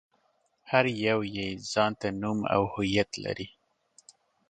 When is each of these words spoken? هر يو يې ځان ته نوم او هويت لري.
هر 0.69 0.85
يو 1.07 1.19
يې 1.35 1.47
ځان 1.71 1.91
ته 2.01 2.07
نوم 2.21 2.39
او 2.55 2.61
هويت 2.73 3.11
لري. 3.23 3.47